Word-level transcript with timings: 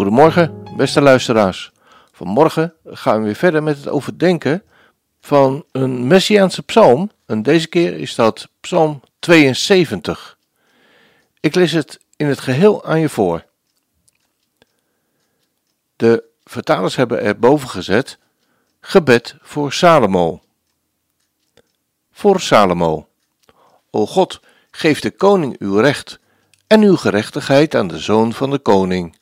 Goedemorgen, 0.00 0.62
beste 0.76 1.00
luisteraars. 1.00 1.72
Vanmorgen 2.12 2.74
gaan 2.84 3.18
we 3.18 3.24
weer 3.24 3.34
verder 3.34 3.62
met 3.62 3.76
het 3.76 3.88
overdenken 3.88 4.62
van 5.20 5.64
een 5.72 6.06
Messiaanse 6.06 6.62
psalm. 6.62 7.10
En 7.26 7.42
deze 7.42 7.68
keer 7.68 7.98
is 7.98 8.14
dat 8.14 8.48
Psalm 8.60 9.00
72. 9.18 10.38
Ik 11.40 11.54
lees 11.54 11.72
het 11.72 12.00
in 12.16 12.26
het 12.26 12.40
geheel 12.40 12.84
aan 12.84 13.00
je 13.00 13.08
voor. 13.08 13.44
De 15.96 16.24
vertalers 16.44 16.96
hebben 16.96 17.20
er 17.20 17.38
boven 17.38 17.68
gezet: 17.68 18.18
Gebed 18.80 19.36
voor 19.40 19.72
Salomo. 19.72 20.40
Voor 22.12 22.40
Salomo. 22.40 23.08
O 23.90 24.06
God, 24.06 24.40
geef 24.70 25.00
de 25.00 25.10
koning 25.10 25.58
uw 25.58 25.78
recht 25.78 26.18
en 26.66 26.82
uw 26.82 26.96
gerechtigheid 26.96 27.74
aan 27.74 27.88
de 27.88 27.98
zoon 27.98 28.32
van 28.32 28.50
de 28.50 28.58
koning. 28.58 29.18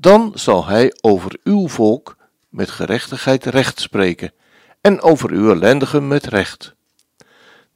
Dan 0.00 0.32
zal 0.34 0.66
hij 0.66 0.94
over 1.00 1.38
uw 1.44 1.68
volk 1.68 2.16
met 2.48 2.70
gerechtigheid 2.70 3.44
recht 3.44 3.80
spreken 3.80 4.32
en 4.80 5.00
over 5.00 5.30
uw 5.30 5.50
ellendigen 5.50 6.08
met 6.08 6.26
recht. 6.26 6.74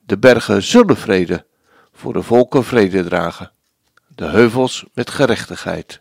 De 0.07 0.19
bergen 0.19 0.63
zullen 0.63 0.97
vrede, 0.97 1.47
voor 1.93 2.13
de 2.13 2.23
volken 2.23 2.65
vrede 2.65 3.05
dragen, 3.05 3.53
de 4.09 4.25
heuvels 4.25 4.85
met 4.95 5.11
gerechtigheid. 5.11 6.01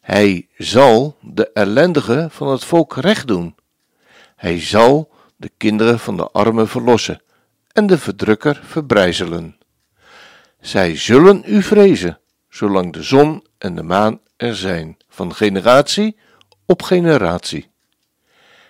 Hij 0.00 0.48
zal 0.56 1.16
de 1.20 1.50
ellendigen 1.52 2.30
van 2.30 2.48
het 2.48 2.64
volk 2.64 2.96
recht 2.96 3.26
doen. 3.26 3.54
Hij 4.36 4.60
zal 4.60 5.12
de 5.36 5.50
kinderen 5.56 5.98
van 5.98 6.16
de 6.16 6.30
armen 6.30 6.68
verlossen 6.68 7.22
en 7.72 7.86
de 7.86 7.98
verdrukker 7.98 8.60
verbrijzelen. 8.64 9.56
Zij 10.60 10.96
zullen 10.96 11.42
u 11.46 11.62
vrezen, 11.62 12.19
zolang 12.50 12.92
de 12.92 13.02
zon 13.02 13.46
en 13.58 13.74
de 13.74 13.82
maan 13.82 14.20
er 14.36 14.56
zijn, 14.56 14.96
van 15.08 15.34
generatie 15.34 16.16
op 16.66 16.82
generatie. 16.82 17.70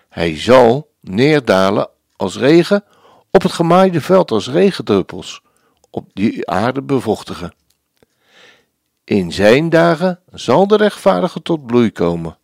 Hij 0.08 0.36
zal 0.38 0.90
neerdalen 1.00 1.88
als 2.16 2.36
regen, 2.36 2.84
op 3.30 3.42
het 3.42 3.52
gemaaide 3.52 4.00
veld 4.00 4.30
als 4.30 4.48
regendruppels, 4.48 5.42
op 5.90 6.10
die 6.12 6.50
aarde 6.50 6.82
bevochtigen. 6.82 7.54
In 9.04 9.32
zijn 9.32 9.68
dagen 9.68 10.20
zal 10.32 10.66
de 10.66 10.76
rechtvaardige 10.76 11.42
tot 11.42 11.66
bloei 11.66 11.92
komen. 11.92 12.38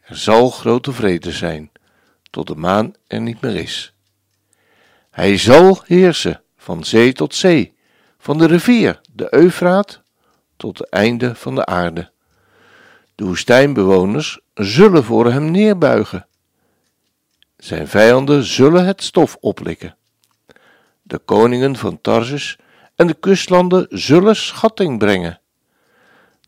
Er 0.00 0.16
zal 0.16 0.50
grote 0.50 0.92
vrede 0.92 1.32
zijn, 1.32 1.70
tot 2.30 2.46
de 2.46 2.54
maan 2.54 2.94
er 3.06 3.20
niet 3.20 3.40
meer 3.40 3.56
is. 3.56 3.94
Hij 5.10 5.38
zal 5.38 5.82
heersen 5.86 6.42
van 6.56 6.84
zee 6.84 7.12
tot 7.12 7.34
zee, 7.34 7.74
van 8.18 8.38
de 8.38 8.46
rivier, 8.46 9.00
de 9.12 9.34
Eufraat, 9.34 10.02
tot 10.56 10.78
het 10.78 10.88
einde 10.88 11.34
van 11.34 11.54
de 11.54 11.66
aarde. 11.66 12.10
De 13.14 13.24
woestijnbewoners 13.24 14.40
zullen 14.54 15.04
voor 15.04 15.32
hem 15.32 15.50
neerbuigen. 15.50 16.26
Zijn 17.56 17.88
vijanden 17.88 18.44
zullen 18.44 18.86
het 18.86 19.02
stof 19.02 19.36
oplikken. 19.40 19.96
De 21.02 21.18
koningen 21.18 21.76
van 21.76 22.00
Tarsus 22.00 22.58
en 22.96 23.06
de 23.06 23.14
kustlanden 23.14 23.86
zullen 23.90 24.36
schatting 24.36 24.98
brengen. 24.98 25.40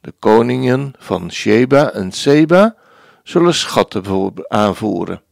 De 0.00 0.15
koningen 0.19 0.93
van 0.99 1.33
Sheba 1.33 1.93
en 1.93 2.12
Seba 2.12 2.77
zullen 3.23 3.55
schatten 3.55 4.33
aanvoeren. 4.49 5.23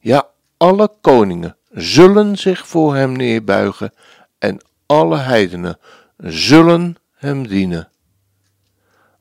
Ja, 0.00 0.26
alle 0.56 0.90
koningen 1.00 1.56
zullen 1.70 2.38
zich 2.38 2.66
voor 2.66 2.94
hem 2.94 3.12
neerbuigen 3.12 3.92
en 4.38 4.60
alle 4.86 5.18
heidenen 5.18 5.78
zullen 6.18 6.96
hem 7.14 7.46
dienen. 7.46 7.88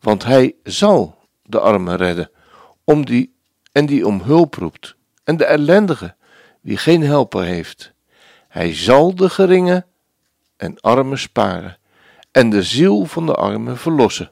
Want 0.03 0.24
hij 0.24 0.56
zal 0.64 1.18
de 1.44 1.59
armen 1.59 1.96
redden, 1.96 2.31
om 2.84 3.06
die, 3.06 3.36
en 3.72 3.86
die 3.86 4.08
om 4.08 4.22
hulp 4.22 4.56
roept, 4.56 4.96
en 5.24 5.38
de 5.38 5.46
ellendige, 5.46 6.16
wie 6.62 6.78
geen 6.78 7.03
helper 7.03 7.44
heeft. 7.44 7.94
Hij 8.47 8.75
zal 8.75 9.16
de 9.16 9.30
geringen 9.30 9.86
en 10.58 10.80
armen 10.80 11.19
sparen, 11.19 11.78
en 12.31 12.50
de 12.50 12.63
ziel 12.63 13.06
van 13.06 13.25
de 13.25 13.36
armen 13.36 13.78
verlossen. 13.78 14.31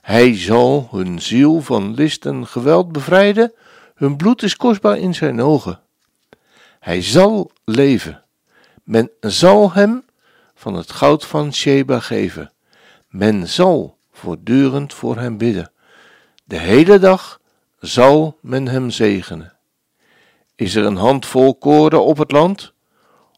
Hij 0.00 0.38
zal 0.38 0.88
hun 0.90 1.20
ziel 1.22 1.60
van 1.60 1.94
list 1.94 2.26
en 2.26 2.46
geweld 2.46 2.92
bevrijden, 2.92 3.52
hun 3.94 4.16
bloed 4.16 4.42
is 4.42 4.56
kostbaar 4.56 4.98
in 4.98 5.14
zijn 5.14 5.40
ogen. 5.40 5.80
Hij 6.78 7.02
zal 7.02 7.50
leven. 7.64 8.24
Men 8.84 9.10
zal 9.20 9.72
hem 9.72 10.04
van 10.54 10.74
het 10.74 10.90
goud 10.90 11.26
van 11.26 11.54
Sheba 11.54 12.00
geven. 12.00 12.52
Men 13.08 13.48
zal 13.48 13.98
voortdurend 14.20 14.94
voor 14.94 15.16
hem 15.16 15.38
bidden. 15.38 15.72
De 16.44 16.58
hele 16.58 16.98
dag 16.98 17.40
zal 17.78 18.38
men 18.40 18.68
hem 18.68 18.90
zegenen. 18.90 19.56
Is 20.56 20.74
er 20.74 20.84
een 20.84 20.96
handvol 20.96 21.54
koren 21.54 22.04
op 22.04 22.18
het 22.18 22.32
land? 22.32 22.72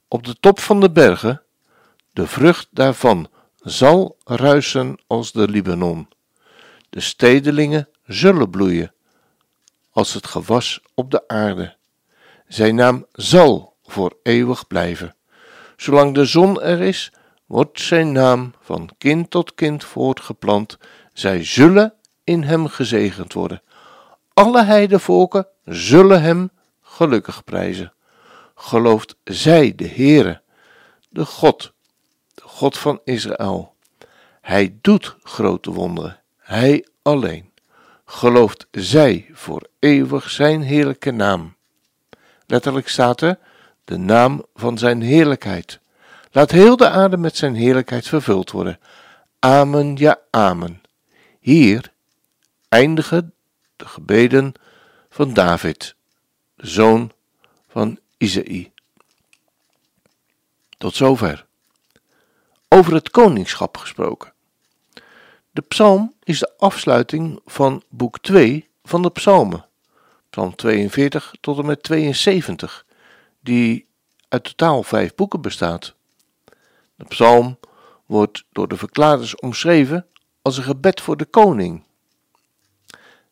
Op 0.08 0.24
de 0.24 0.36
top 0.40 0.60
van 0.60 0.80
de 0.80 0.90
bergen? 0.90 1.42
De 2.12 2.26
vrucht 2.26 2.68
daarvan 2.70 3.28
zal 3.56 4.16
ruisen 4.24 4.98
als 5.06 5.32
de 5.32 5.48
Libanon. 5.48 6.08
De 6.90 7.00
stedelingen 7.00 7.88
zullen 8.06 8.50
bloeien 8.50 8.94
als 9.90 10.14
het 10.14 10.26
gewas 10.26 10.80
op 10.94 11.10
de 11.10 11.28
aarde. 11.28 11.76
Zijn 12.48 12.74
naam 12.74 13.06
zal 13.12 13.76
voor 13.82 14.16
eeuwig 14.22 14.66
blijven. 14.66 15.14
Zolang 15.76 16.14
de 16.14 16.24
zon 16.24 16.62
er 16.62 16.80
is, 16.80 17.12
wordt 17.52 17.80
zijn 17.80 18.12
naam 18.12 18.54
van 18.60 18.90
kind 18.98 19.30
tot 19.30 19.54
kind 19.54 19.84
voortgeplant. 19.84 20.78
Zij 21.12 21.44
zullen 21.44 21.94
in 22.24 22.42
hem 22.42 22.66
gezegend 22.66 23.32
worden. 23.32 23.62
Alle 24.32 24.64
heidevolken 24.64 25.46
zullen 25.64 26.22
hem 26.22 26.50
gelukkig 26.82 27.44
prijzen. 27.44 27.92
Gelooft 28.54 29.16
zij 29.24 29.72
de 29.76 29.88
Heere, 29.88 30.40
de 31.08 31.24
God, 31.24 31.72
de 32.34 32.42
God 32.44 32.78
van 32.78 33.00
Israël. 33.04 33.74
Hij 34.40 34.78
doet 34.80 35.16
grote 35.22 35.70
wonderen, 35.72 36.20
hij 36.38 36.86
alleen. 37.02 37.50
Gelooft 38.04 38.66
zij 38.70 39.30
voor 39.32 39.68
eeuwig 39.78 40.30
zijn 40.30 40.62
heerlijke 40.62 41.10
naam. 41.10 41.56
Letterlijk 42.46 42.88
staat 42.88 43.20
er 43.20 43.38
de 43.84 43.96
naam 43.96 44.44
van 44.54 44.78
zijn 44.78 45.02
heerlijkheid. 45.02 45.80
Laat 46.34 46.50
heel 46.50 46.76
de 46.76 46.88
aarde 46.88 47.16
met 47.16 47.36
zijn 47.36 47.54
heerlijkheid 47.54 48.08
vervuld 48.08 48.50
worden. 48.50 48.78
Amen, 49.38 49.96
ja, 49.96 50.18
amen. 50.30 50.82
Hier 51.40 51.92
eindigen 52.68 53.34
de 53.76 53.86
gebeden 53.86 54.52
van 55.10 55.34
David, 55.34 55.94
zoon 56.56 57.12
van 57.68 57.98
Isaïe. 58.16 58.70
Tot 60.78 60.94
zover. 60.94 61.46
Over 62.68 62.94
het 62.94 63.10
koningschap 63.10 63.76
gesproken. 63.76 64.32
De 65.50 65.62
psalm 65.62 66.14
is 66.22 66.38
de 66.38 66.52
afsluiting 66.58 67.40
van 67.44 67.82
boek 67.88 68.18
2 68.18 68.68
van 68.84 69.02
de 69.02 69.10
psalmen. 69.10 69.66
Psalm 70.30 70.56
42 70.56 71.34
tot 71.40 71.58
en 71.58 71.66
met 71.66 71.82
72, 71.82 72.86
die 73.40 73.86
uit 74.28 74.44
totaal 74.44 74.82
vijf 74.82 75.14
boeken 75.14 75.40
bestaat. 75.40 75.94
De 77.02 77.08
psalm 77.08 77.58
wordt 78.06 78.44
door 78.52 78.68
de 78.68 78.76
verklaarders 78.76 79.36
omschreven 79.36 80.06
als 80.42 80.56
een 80.56 80.62
gebed 80.62 81.00
voor 81.00 81.16
de 81.16 81.24
koning. 81.24 81.84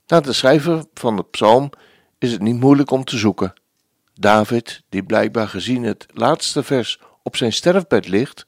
Na 0.06 0.20
de 0.20 0.32
schrijver 0.32 0.84
van 0.94 1.16
de 1.16 1.24
psalm 1.24 1.70
is 2.18 2.32
het 2.32 2.40
niet 2.40 2.60
moeilijk 2.60 2.90
om 2.90 3.04
te 3.04 3.18
zoeken. 3.18 3.52
David, 4.14 4.82
die 4.88 5.02
blijkbaar 5.02 5.48
gezien 5.48 5.82
het 5.82 6.06
laatste 6.12 6.62
vers 6.62 7.00
op 7.22 7.36
zijn 7.36 7.52
sterfbed 7.52 8.08
ligt, 8.08 8.46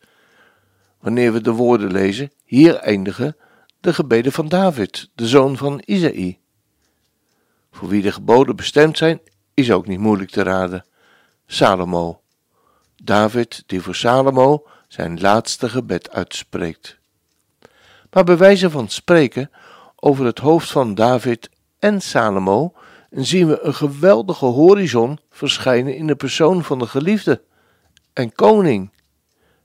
wanneer 1.01 1.33
we 1.33 1.41
de 1.41 1.53
woorden 1.53 1.93
lezen, 1.93 2.33
hier 2.45 2.77
eindigen 2.77 3.37
de 3.81 3.95
gebeden 3.95 4.33
van 4.33 4.49
David, 4.49 5.11
de 5.15 5.29
zoon 5.29 5.57
van 5.57 5.83
Isaïe. 5.85 6.39
Voor 7.71 7.89
wie 7.89 8.03
de 8.03 8.13
geboden 8.13 8.57
bestemd 8.57 8.99
zijn, 8.99 9.21
is 9.55 9.73
ook 9.73 9.87
niet 9.87 9.99
moeilijk 9.99 10.31
te 10.31 10.43
raden. 10.43 10.87
Salomo. 11.47 12.21
David 13.03 13.63
die 13.67 13.81
voor 13.81 13.95
Salomo 13.95 14.67
zijn 14.93 15.21
laatste 15.21 15.69
gebed 15.69 16.11
uitspreekt. 16.11 16.99
maar 18.11 18.25
bij 18.25 18.37
wijze 18.37 18.71
van 18.71 18.89
spreken 18.89 19.51
over 19.97 20.25
het 20.25 20.39
hoofd 20.39 20.71
van 20.71 20.95
David 20.95 21.51
en 21.79 22.01
Salomo 22.01 22.75
zien 23.11 23.49
we 23.49 23.61
een 23.61 23.75
geweldige 23.75 24.45
horizon 24.45 25.19
verschijnen 25.31 25.97
in 25.97 26.07
de 26.07 26.17
persoon 26.17 26.65
van 26.65 26.79
de 26.79 26.87
geliefde 26.87 27.43
en 28.13 28.33
koning, 28.33 28.91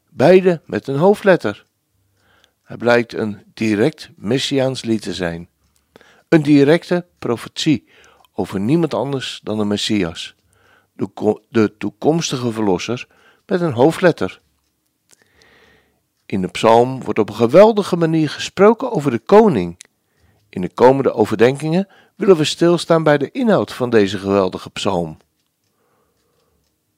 beide 0.10 0.62
met 0.66 0.88
een 0.88 0.98
hoofdletter. 0.98 1.66
Hij 2.64 2.78
blijkt 2.78 3.14
een 3.14 3.44
direct 3.54 4.10
messiaans 4.16 4.84
lied 4.84 5.02
te 5.02 5.14
zijn, 5.14 5.50
een 6.30 6.42
directe 6.42 7.06
profetie 7.20 7.90
over 8.34 8.60
niemand 8.60 8.94
anders 8.94 9.40
dan 9.44 9.58
de 9.58 9.66
Messias, 9.66 10.36
de 11.50 11.74
toekomstige 11.78 12.52
verlosser 12.52 13.08
met 13.46 13.62
een 13.62 13.74
hoofdletter. 13.74 14.40
In 16.28 16.42
de 16.42 16.48
psalm 16.48 17.04
wordt 17.04 17.20
op 17.20 17.30
een 17.30 17.36
geweldige 17.36 17.96
manier 17.96 18.30
gesproken 18.30 18.92
over 18.92 19.12
de 19.12 19.20
koning. 19.20 19.80
In 20.50 20.62
de 20.62 20.70
komende 20.70 21.14
overdenkingen 21.14 21.88
willen 22.16 22.38
we 22.38 22.44
stilstaan 22.44 23.04
bij 23.04 23.18
de 23.18 23.32
inhoud 23.32 23.74
van 23.74 23.90
deze 23.90 24.18
geweldige 24.18 24.70
psalm. 24.70 25.18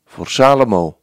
Voor 0.05 0.27
Salomo. 0.27 0.99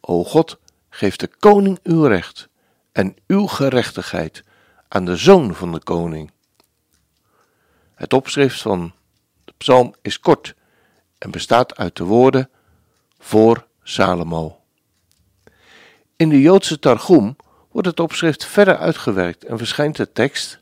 O 0.00 0.24
God, 0.24 0.58
geef 0.88 1.16
de 1.16 1.26
koning 1.26 1.78
uw 1.82 2.04
recht 2.04 2.48
en 2.92 3.16
uw 3.26 3.46
gerechtigheid 3.46 4.44
aan 4.88 5.04
de 5.04 5.16
zoon 5.16 5.54
van 5.54 5.72
de 5.72 5.82
koning. 5.82 6.30
Het 7.94 8.12
opschrift 8.12 8.62
van 8.62 8.92
de 9.44 9.52
psalm 9.56 9.94
is 10.02 10.20
kort 10.20 10.54
en 11.18 11.30
bestaat 11.30 11.76
uit 11.76 11.96
de 11.96 12.04
woorden 12.04 12.50
voor 13.18 13.66
Salomo. 13.82 14.63
In 16.16 16.28
de 16.28 16.40
Joodse 16.40 16.78
Targum 16.78 17.36
wordt 17.70 17.88
het 17.88 18.00
opschrift 18.00 18.44
verder 18.44 18.76
uitgewerkt 18.76 19.44
en 19.44 19.58
verschijnt 19.58 19.96
de 19.96 20.12
tekst 20.12 20.60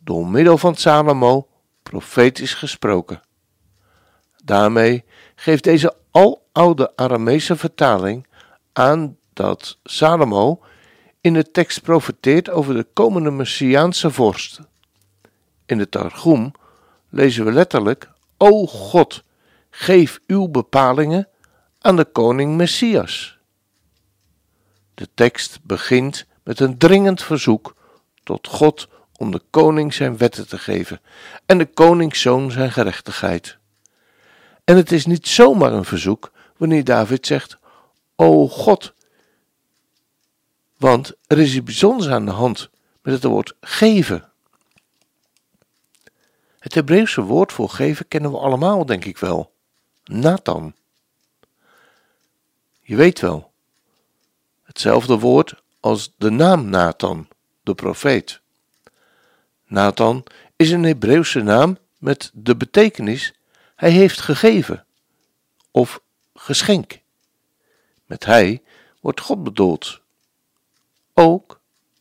door 0.00 0.26
middel 0.26 0.58
van 0.58 0.74
Salomo 0.74 1.48
profetisch 1.82 2.54
gesproken. 2.54 3.22
Daarmee 4.44 5.04
geeft 5.34 5.64
deze 5.64 5.96
aloude 6.10 6.96
Aramese 6.96 7.56
vertaling 7.56 8.26
aan 8.72 9.16
dat 9.32 9.78
Salomo 9.84 10.62
in 11.20 11.32
de 11.32 11.50
tekst 11.50 11.82
profeteert 11.82 12.50
over 12.50 12.74
de 12.74 12.86
komende 12.92 13.30
Messiaanse 13.30 14.10
vorst. 14.10 14.60
In 15.66 15.78
de 15.78 15.88
Targum 15.88 16.52
lezen 17.08 17.44
we 17.44 17.52
letterlijk: 17.52 18.10
O 18.36 18.66
God, 18.66 19.22
geef 19.70 20.20
uw 20.26 20.48
bepalingen 20.48 21.28
aan 21.80 21.96
de 21.96 22.04
koning 22.04 22.56
Messias. 22.56 23.33
De 24.94 25.08
tekst 25.14 25.60
begint 25.62 26.26
met 26.42 26.60
een 26.60 26.78
dringend 26.78 27.22
verzoek 27.22 27.76
tot 28.22 28.46
God 28.48 28.88
om 29.16 29.30
de 29.30 29.42
koning 29.50 29.94
zijn 29.94 30.16
wetten 30.16 30.48
te 30.48 30.58
geven 30.58 31.00
en 31.46 31.58
de 31.58 31.66
koningszoon 31.66 32.50
zijn 32.50 32.72
gerechtigheid. 32.72 33.58
En 34.64 34.76
het 34.76 34.92
is 34.92 35.06
niet 35.06 35.28
zomaar 35.28 35.72
een 35.72 35.84
verzoek 35.84 36.32
wanneer 36.56 36.84
David 36.84 37.26
zegt: 37.26 37.58
O 38.16 38.48
God, 38.48 38.94
want 40.76 41.12
er 41.26 41.38
is 41.38 41.54
iets 41.54 41.64
bijzonders 41.64 42.08
aan 42.10 42.24
de 42.24 42.30
hand 42.30 42.70
met 43.02 43.14
het 43.14 43.24
woord 43.24 43.54
geven. 43.60 44.28
Het 46.58 46.74
Hebreeuwse 46.74 47.22
woord 47.22 47.52
voor 47.52 47.70
geven 47.70 48.08
kennen 48.08 48.30
we 48.30 48.38
allemaal, 48.38 48.86
denk 48.86 49.04
ik 49.04 49.18
wel. 49.18 49.52
Nathan. 50.04 50.74
Je 52.80 52.96
weet 52.96 53.20
wel, 53.20 53.52
hetzelfde 54.74 55.18
woord 55.18 55.54
als 55.80 56.14
de 56.16 56.30
naam 56.30 56.68
Nathan, 56.68 57.28
de 57.62 57.74
profeet. 57.74 58.40
Nathan 59.66 60.24
is 60.56 60.70
een 60.70 60.84
Hebreeuwse 60.84 61.40
naam 61.40 61.78
met 61.98 62.30
de 62.34 62.56
betekenis 62.56 63.34
hij 63.76 63.90
heeft 63.90 64.20
gegeven 64.20 64.86
of 65.70 66.00
geschenk. 66.34 66.98
Met 68.06 68.24
hij 68.24 68.62
wordt 69.00 69.20
God 69.20 69.44
bedoeld. 69.44 70.00
Ook 71.12 71.60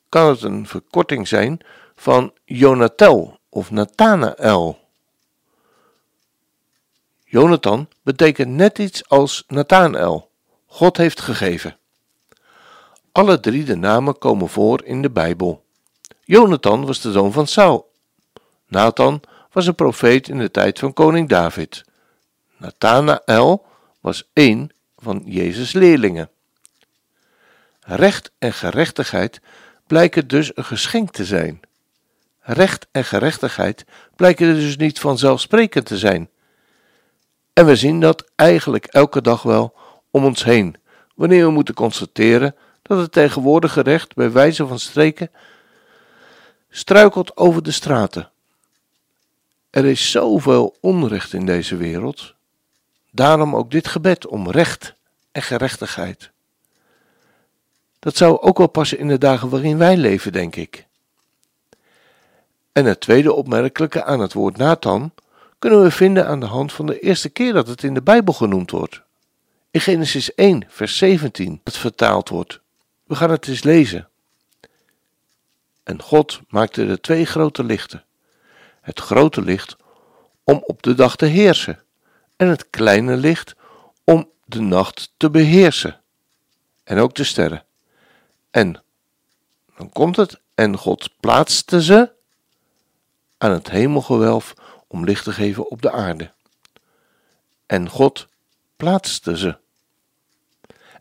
kan 0.10 0.30
het 0.30 0.42
een 0.42 0.68
verkorting 0.68 1.28
zijn 1.28 1.60
van 1.96 2.34
Jonatel 2.46 3.40
of 3.50 3.72
Nathanael. 3.72 4.80
Jonathan 7.24 7.88
betekent 8.02 8.50
net 8.50 8.80
iets 8.80 9.10
als 9.10 9.44
Nathanael. 9.48 10.32
God 10.66 10.98
heeft 10.98 11.22
gegeven. 11.22 11.78
Alle 13.14 13.40
drie 13.40 13.64
de 13.64 13.76
namen 13.76 14.18
komen 14.18 14.50
voor 14.50 14.84
in 14.84 15.02
de 15.02 15.10
Bijbel. 15.10 15.64
Jonathan 16.24 16.86
was 16.86 17.02
de 17.02 17.12
zoon 17.12 17.32
van 17.32 17.48
Saul. 17.48 17.92
Nathan 18.68 19.22
was 19.52 19.68
een 19.68 19.76
profeet 19.76 20.28
in 20.28 20.38
de 20.38 20.52
tijd 20.52 20.80
van 20.80 20.94
koning 20.94 21.30
David. 21.30 21.84
Nathanael 22.58 23.66
was 24.02 24.30
één 24.34 24.70
van 24.98 25.22
Jezus' 25.26 25.74
leerlingen. 25.74 26.30
Recht 27.80 28.32
en 28.38 28.54
gerechtigheid 28.54 29.42
blijken 29.88 30.28
dus 30.28 30.52
een 30.58 30.66
geschenk 30.66 31.12
te 31.12 31.26
zijn. 31.26 31.60
Recht 32.40 32.88
en 32.92 33.06
gerechtigheid 33.06 33.86
blijken 34.16 34.54
dus 34.54 34.78
niet 34.78 35.00
vanzelfsprekend 35.00 35.86
te 35.86 35.98
zijn. 35.98 36.30
En 37.54 37.66
we 37.66 37.76
zien 37.76 38.00
dat 38.00 38.30
eigenlijk 38.36 38.86
elke 38.86 39.22
dag 39.22 39.42
wel 39.42 39.74
om 40.12 40.26
ons 40.26 40.44
heen, 40.44 40.76
wanneer 41.16 41.46
we 41.46 41.52
moeten 41.52 41.76
constateren 41.76 42.56
dat 42.84 42.98
het 42.98 43.12
tegenwoordige 43.12 43.82
recht 43.82 44.16
bij 44.16 44.32
wijze 44.32 44.68
van 44.68 44.80
streken 44.80 45.32
struikelt 46.70 47.38
over 47.38 47.64
de 47.64 47.72
straten. 47.72 48.32
Er 49.70 49.86
is 49.86 50.12
zoveel 50.12 50.78
onrecht 50.80 51.34
in 51.34 51.46
deze 51.46 51.76
wereld, 51.76 52.34
daarom 53.12 53.56
ook 53.56 53.72
dit 53.72 53.88
gebed 53.88 54.28
om 54.28 54.50
recht 54.50 54.94
en 55.32 55.42
gerechtigheid. 55.42 56.32
Dat 58.00 58.18
zou 58.18 58.42
ook 58.42 58.58
wel 58.58 58.68
passen 58.68 58.98
in 58.98 59.08
de 59.08 59.18
dagen 59.18 59.50
waarin 59.50 59.78
wij 59.78 59.98
leven, 59.98 60.32
denk 60.32 60.56
ik. 60.56 60.86
En 62.72 62.86
het 62.86 63.00
tweede 63.00 63.34
opmerkelijke 63.34 64.04
aan 64.04 64.20
het 64.20 64.34
woord 64.34 64.58
Nathan 64.58 65.12
kunnen 65.60 65.84
we 65.84 65.92
vinden 65.92 66.28
aan 66.28 66.40
de 66.40 66.46
hand 66.46 66.74
van 66.74 66.86
de 66.86 67.00
eerste 67.00 67.30
keer 67.30 67.54
dat 67.54 67.68
het 67.68 67.84
in 67.84 67.94
de 67.94 68.02
Bijbel 68.02 68.34
genoemd 68.34 68.72
wordt. 68.72 69.02
In 69.72 69.82
Genesis 69.82 70.36
1, 70.36 70.66
vers 70.68 70.98
17, 70.98 71.62
dat 71.64 71.78
vertaald 71.78 72.30
wordt. 72.30 72.62
We 73.04 73.16
gaan 73.16 73.30
het 73.30 73.48
eens 73.48 73.64
lezen. 73.64 74.10
En 75.84 76.02
God 76.02 76.42
maakte 76.48 76.86
de 76.86 77.00
twee 77.00 77.26
grote 77.26 77.64
lichten. 77.64 78.04
Het 78.82 79.00
grote 79.00 79.42
licht 79.42 79.76
om 80.44 80.64
op 80.66 80.84
de 80.84 80.94
dag 80.94 81.16
te 81.16 81.26
heersen, 81.26 81.84
en 82.36 82.48
het 82.48 82.70
kleine 82.70 83.18
licht 83.18 83.56
om 84.04 84.30
de 84.46 84.60
nacht 84.62 85.14
te 85.18 85.30
beheersen, 85.30 86.02
en 86.84 86.98
ook 86.98 87.16
de 87.16 87.24
sterren. 87.24 87.66
En 88.52 88.84
dan 89.78 89.90
komt 89.90 90.16
het, 90.16 90.40
en 90.56 90.78
God 90.78 91.10
plaatste 91.20 91.84
ze 91.84 92.12
aan 93.38 93.52
het 93.52 93.70
hemelgewelf 93.70 94.54
om 94.88 95.04
licht 95.04 95.24
te 95.24 95.32
geven 95.32 95.70
op 95.70 95.82
de 95.82 95.92
aarde. 95.92 96.32
En 97.66 97.90
God 97.90 98.28
plaatste 98.76 99.38
ze. 99.38 99.58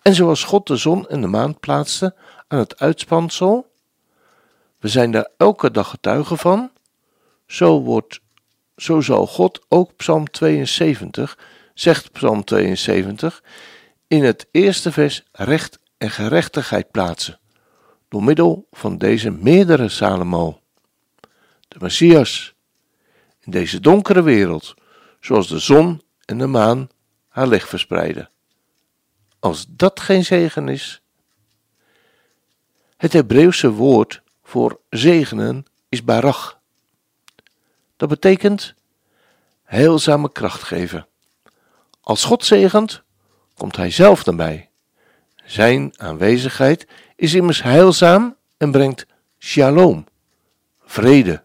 En 0.03 0.15
zoals 0.15 0.45
God 0.45 0.67
de 0.67 0.77
zon 0.77 1.09
en 1.09 1.21
de 1.21 1.27
maan 1.27 1.61
plaatste 1.61 2.15
aan 2.49 2.59
het 2.59 2.79
uitspansel, 2.79 3.71
we 4.79 4.89
zijn 4.89 5.11
daar 5.11 5.29
elke 5.37 5.71
dag 5.71 5.89
getuigen 5.89 6.39
van, 6.39 6.71
zo, 7.47 7.81
wordt, 7.81 8.21
zo 8.77 9.01
zal 9.01 9.27
God 9.27 9.65
ook 9.69 9.97
Psalm 9.97 10.31
72, 10.31 11.39
zegt 11.75 12.13
Psalm 12.13 12.45
72, 12.45 13.43
in 14.07 14.25
het 14.25 14.47
eerste 14.51 14.93
vers 14.93 15.23
recht 15.33 15.79
en 15.99 16.11
gerechtigheid 16.11 16.91
plaatsen, 16.91 17.41
door 18.09 18.25
middel 18.25 18.67
van 18.71 18.99
deze 18.99 19.31
meerdere 19.31 19.89
Salomo. 19.89 20.61
De 21.69 21.77
Messias, 21.81 22.55
in 23.41 23.51
deze 23.51 23.81
donkere 23.81 24.23
wereld, 24.23 24.75
zoals 25.21 25.49
de 25.49 25.59
zon 25.59 26.03
en 26.25 26.39
de 26.39 26.47
maan 26.47 26.89
haar 27.29 27.47
licht 27.47 27.69
verspreiden. 27.69 28.31
Als 29.43 29.67
dat 29.69 30.01
geen 30.01 30.25
zegen 30.25 30.69
is. 30.69 31.03
Het 32.97 33.13
Hebreeuwse 33.13 33.71
woord 33.71 34.23
voor 34.43 34.81
zegenen 34.91 35.65
is 35.89 36.05
barach. 36.05 36.61
Dat 37.97 38.09
betekent 38.09 38.75
heilzame 39.63 40.33
kracht 40.33 40.63
geven. 40.63 41.07
Als 42.01 42.25
God 42.25 42.45
zegent, 42.45 43.03
komt 43.55 43.77
Hij 43.77 43.91
zelf 43.91 44.27
erbij. 44.27 44.69
Zijn 45.45 45.93
aanwezigheid 45.97 46.87
is 47.17 47.35
immers 47.35 47.63
heilzaam 47.63 48.37
en 48.57 48.71
brengt 48.71 49.07
shalom, 49.39 50.07
vrede. 50.85 51.43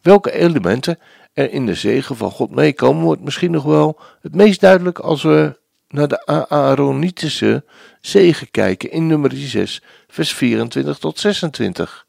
Welke 0.00 0.32
elementen 0.32 0.98
er 1.32 1.50
in 1.50 1.66
de 1.66 1.74
zegen 1.74 2.16
van 2.16 2.30
God 2.30 2.50
meekomen, 2.50 3.02
wordt 3.02 3.22
misschien 3.22 3.50
nog 3.50 3.64
wel 3.64 4.00
het 4.20 4.34
meest 4.34 4.60
duidelijk 4.60 4.98
als 4.98 5.22
we 5.22 5.64
naar 5.88 6.08
de 6.08 6.26
Aaronitische 6.48 7.64
zegen 8.00 8.50
kijken 8.50 8.90
in 8.90 9.06
nummer 9.06 9.30
6, 9.34 9.82
vers 10.08 10.34
24 10.34 10.98
tot 10.98 11.18
26. 11.18 12.06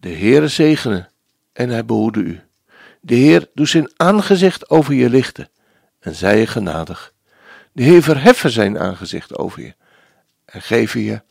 De 0.00 0.08
Heere 0.08 0.48
zegene 0.48 1.08
en 1.52 1.68
hij 1.68 1.84
behoede 1.84 2.20
u. 2.20 2.40
De 3.00 3.14
Heer 3.14 3.50
doet 3.54 3.68
zijn 3.68 3.90
aangezicht 3.96 4.70
over 4.70 4.94
je 4.94 5.10
lichten 5.10 5.48
en 6.00 6.14
zij 6.14 6.38
je 6.38 6.46
genadig. 6.46 7.12
De 7.72 7.82
Heer 7.82 8.02
verheffen 8.02 8.50
zijn 8.50 8.78
aangezicht 8.78 9.36
over 9.38 9.62
je 9.62 9.74
en 10.44 10.62
geven 10.62 11.00
je 11.00 11.22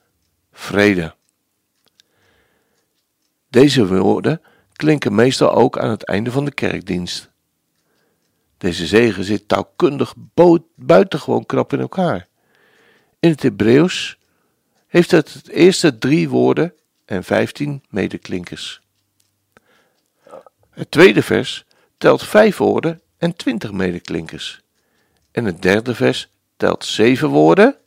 vrede. 0.52 1.16
Deze 3.50 3.88
woorden 3.88 4.42
klinken 4.74 5.16
meestal 5.16 5.54
ook 5.54 5.80
aan 5.80 5.90
het 5.90 6.06
einde 6.06 6.32
van 6.32 6.46
de 6.46 6.54
kerkdienst. 6.54 7.29
Deze 8.60 8.88
zegen 8.88 9.24
zit 9.24 9.48
taalkundig 9.48 10.14
buitengewoon 10.76 11.46
krap 11.46 11.74
in 11.74 11.80
elkaar. 11.80 12.28
In 13.20 13.30
het 13.30 13.44
Hebreeuws 13.44 14.18
heeft 14.88 15.12
het 15.12 15.34
het 15.34 15.48
eerste 15.48 15.98
drie 15.98 16.30
woorden 16.30 16.74
en 17.06 17.24
vijftien 17.24 17.84
medeklinkers. 17.90 18.82
Het 20.70 20.92
tweede 20.92 21.22
vers 21.24 21.66
telt 21.98 22.24
vijf 22.24 22.58
woorden 22.58 23.02
en 23.18 23.36
twintig 23.36 23.72
medeklinkers. 23.72 24.62
En 25.32 25.46
het 25.46 25.62
derde 25.62 25.96
vers 25.96 26.30
telt 26.58 26.86
zeven 26.86 27.30
woorden 27.30 27.78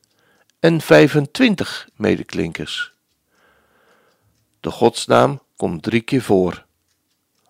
en 0.60 0.80
25 0.80 1.88
medeklinkers. 1.96 2.92
De 4.60 4.70
godsnaam 4.70 5.42
komt 5.56 5.82
drie 5.82 6.00
keer 6.00 6.22
voor. 6.22 6.64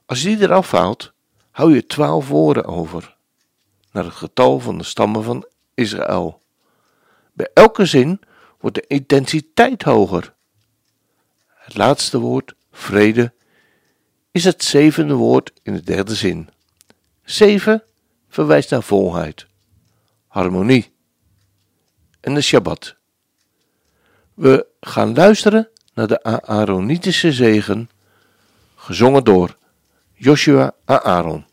Als 0.06 0.22
je 0.22 0.28
die 0.28 0.40
eraf 0.40 0.70
haalt, 0.70 1.11
hou 1.52 1.74
je 1.74 1.86
twaalf 1.86 2.28
woorden 2.28 2.64
over, 2.64 3.16
naar 3.92 4.04
het 4.04 4.14
getal 4.14 4.60
van 4.60 4.78
de 4.78 4.84
stammen 4.84 5.24
van 5.24 5.46
Israël. 5.74 6.42
Bij 7.32 7.50
elke 7.54 7.86
zin 7.86 8.20
wordt 8.60 8.76
de 8.76 8.84
intensiteit 8.86 9.82
hoger. 9.82 10.34
Het 11.46 11.76
laatste 11.76 12.18
woord, 12.18 12.54
vrede, 12.72 13.32
is 14.30 14.44
het 14.44 14.64
zevende 14.64 15.14
woord 15.14 15.52
in 15.62 15.72
de 15.72 15.82
derde 15.82 16.14
zin. 16.14 16.48
Zeven 17.24 17.82
verwijst 18.28 18.70
naar 18.70 18.82
volheid, 18.82 19.46
harmonie 20.26 20.92
en 22.20 22.34
de 22.34 22.40
Shabbat. 22.40 22.96
We 24.34 24.66
gaan 24.80 25.14
luisteren 25.14 25.68
naar 25.94 26.06
de 26.06 26.22
Aaronitische 26.42 27.32
zegen, 27.32 27.90
gezongen 28.74 29.24
door 29.24 29.56
Joshua 30.22 30.72
Aaron. 30.86 31.51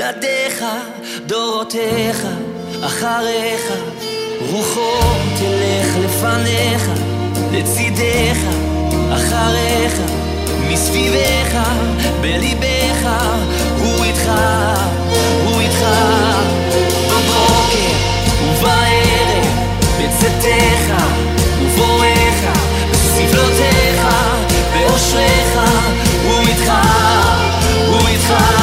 וילדיך, 0.00 0.64
דורותיך, 1.26 2.26
אחריך, 2.82 3.72
רוחו 4.50 5.00
תלך 5.38 5.96
לפניך, 6.04 6.90
לצידך, 7.52 8.38
אחריך, 9.14 10.00
מסביבך, 10.68 11.58
בליבך, 12.20 13.08
הוא 13.78 14.04
איתך, 14.04 14.30
הוא 15.44 15.60
איתך, 15.60 15.84
בבוקר 17.08 17.92
ובערב, 18.44 19.46
בצאתך 19.98 21.04
ובואך, 21.62 22.58
בסבלותיך, 22.90 24.06
באושריך, 24.72 25.60
הוא 26.24 26.40
איתך, 26.40 26.72
הוא 27.88 28.08
איתך 28.08 28.59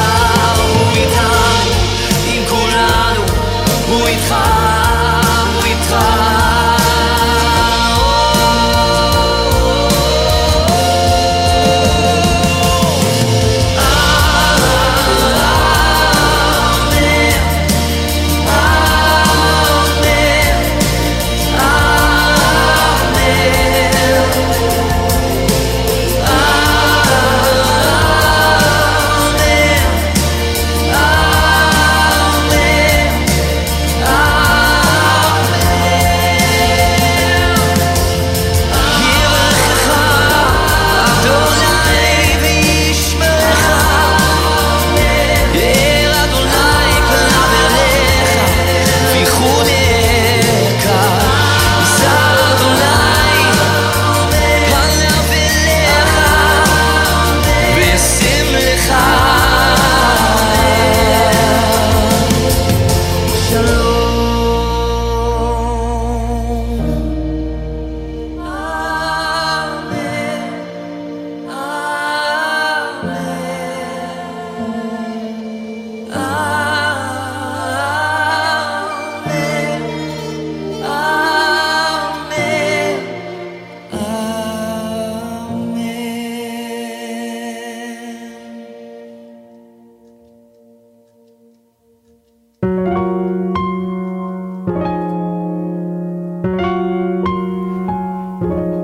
solo 63.66 63.97